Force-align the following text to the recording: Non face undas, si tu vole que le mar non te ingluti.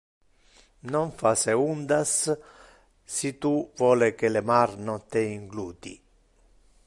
Non 0.93 1.07
face 1.19 1.51
undas, 1.71 2.13
si 3.15 3.29
tu 3.43 3.53
vole 3.81 4.07
que 4.21 4.27
le 4.35 4.41
mar 4.51 4.69
non 4.87 4.99
te 5.11 5.21
ingluti. 5.37 5.93